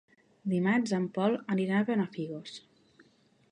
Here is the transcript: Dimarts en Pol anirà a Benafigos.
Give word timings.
Dimarts 0.53 0.93
en 0.99 1.05
Pol 1.17 1.37
anirà 1.57 1.77
a 1.83 1.87
Benafigos. 1.91 2.57